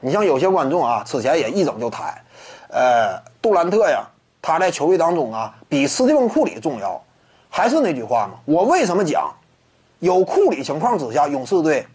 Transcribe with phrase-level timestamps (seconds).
[0.00, 2.22] 你像有些观众啊，此前也一整就抬，
[2.68, 4.06] 呃，杜兰特呀，
[4.40, 7.02] 他在球队当中啊，比斯蒂芬库里重要。
[7.50, 9.32] 还是那句话嘛，我为什么讲，
[10.00, 11.86] 有库里情况之下，勇士队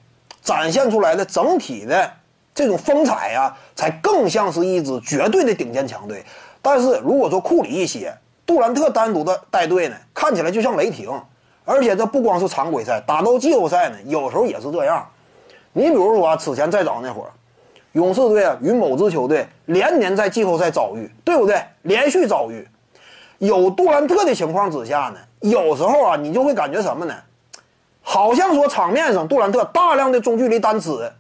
[0.42, 2.12] 展现出来的整体的
[2.56, 6.26] 这种风采呀，才更像是一支绝对的顶尖强队。
[6.62, 8.14] 但是如果说库里一些，
[8.46, 11.10] 杜兰特单独的带队呢，看起来就像雷霆。
[11.66, 15.08] 而且这不光是常规赛，打到季后赛呢，有时候也是这样。
[15.72, 17.30] 你比如说啊，此前再早那会儿，
[17.94, 21.64] 勇士队啊与某支球队连年在季后赛遭遇，对不对？
[21.82, 22.68] 连续遭遇，
[23.40, 27.16] 有杜兰特的情况之下呢，有时候啊，你就会感觉什么呢？
[28.02, 31.12] 好像说场面上杜兰特大量的中距离单吃，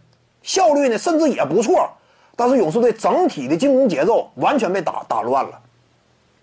[0.41, 1.89] 效率呢甚至也不错，
[2.35, 5.59] 但是勇士队整体的进攻节奏完全被打打乱了。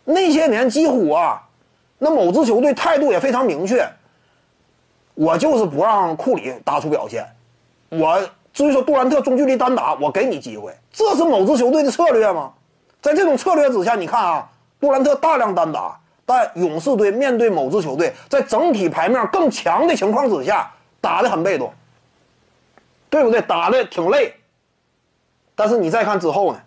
[0.04, 1.42] 那些年几乎啊。
[2.02, 3.86] 那某支球队态度也非常明确，
[5.12, 7.26] 我就是不让库里打出表现。
[7.90, 8.18] 我
[8.52, 12.52] 至于说杜兰特中距离单打，我给你机会，这是某支球队的策略吗？
[13.00, 14.48] 在这种策略之下，你看啊，
[14.80, 20.70] 杜兰特大量单打，但勇士队面对某支球队在整体牌面更强的情况之下，
[21.00, 21.72] 打得很被动，
[23.08, 23.40] 对不对？
[23.40, 24.34] 打的挺累。
[25.54, 26.60] 但是你再看之后呢？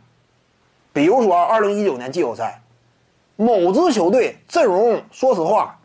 [0.91, 2.59] 比如说二零一九年季后赛。
[3.35, 5.75] 某支球队阵容，说实话，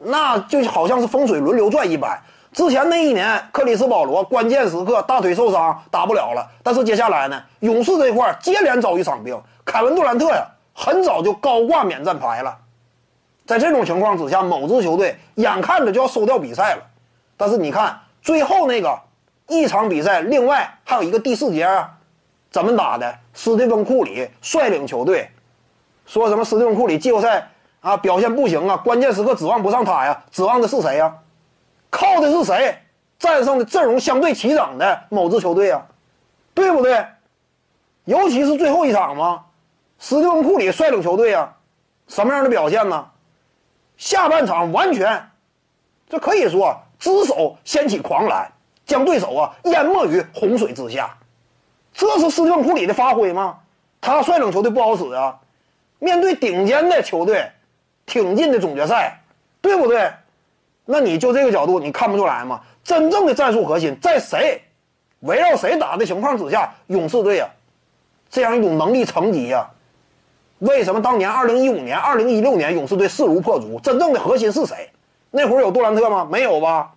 [0.00, 2.18] 那就好像是风水轮流转一般。
[2.54, 12.56] 之前那一年，克里斯保罗关键时刻大腿受伤打不了了，但是接下来呢，勇士这块接连遭遇伤病，凯文杜兰特呀，很早就高挂免战牌了。
[13.44, 16.82] 在这种情况之下，某支球队眼看着就要收掉比赛了。
[17.36, 18.96] 但是你看最后那个
[19.48, 21.90] 一场比赛，另外还有一个第四节啊，
[22.52, 23.12] 怎么打的？
[23.34, 25.28] 斯蒂芬库里率领球队。
[26.06, 31.12] 说什么斯蒂芬库里季后赛啊表现不行啊，关键时刻指望不上他呀，指望的是谁呀？
[31.94, 32.76] 靠的是谁？
[33.20, 35.86] 战胜的阵容相对齐整的某支球队啊，
[36.52, 37.06] 对不对？
[38.04, 39.44] 尤其是最后一场嘛，
[40.00, 41.54] 斯蒂芬库里率领球队啊，
[42.08, 43.06] 什么样的表现呢？
[43.96, 45.30] 下半场完全，
[46.08, 48.50] 这可以说只手掀起狂澜，
[48.84, 51.16] 将对手啊淹没于洪水之下。
[51.92, 53.60] 这是斯蒂芬库里的发挥吗？
[54.00, 55.38] 他率领球队不好使啊。
[56.00, 57.48] 面对顶尖的球队，
[58.04, 59.22] 挺进的总决赛，
[59.62, 60.12] 对不对？
[60.84, 62.60] 那你就这个角度，你看不出来吗？
[62.82, 64.60] 真正的战术核心在谁？
[65.20, 67.48] 围绕谁打的情况之下，勇士队啊，
[68.28, 69.66] 这样一种能力层级呀，
[70.58, 73.80] 为什么当年二零一五年、二零一六年勇士队势如破竹？
[73.80, 74.90] 真正的核心是谁？
[75.30, 76.28] 那会儿有杜兰特吗？
[76.30, 76.92] 没有吧？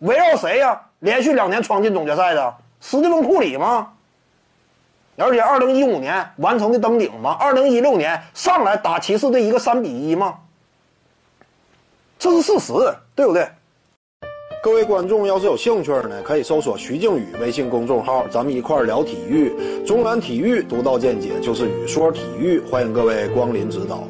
[0.00, 0.80] 围绕谁呀？
[0.98, 3.92] 连续两年闯进总决赛的斯蒂芬库里吗？
[5.16, 7.36] 而且，二零一五年完成的登顶吗？
[7.40, 10.38] 二零一六年上来打骑士队一个三比一吗？
[12.18, 12.72] 这是事实，
[13.14, 13.46] 对不对？
[14.62, 19.52] 各位观众要是有兴趣呢，可以搜索徐静宇微信公众号，咱们一块儿聊体育。
[19.84, 24.04] 中南体育独到见解就是语说体育，欢迎各位光临指导。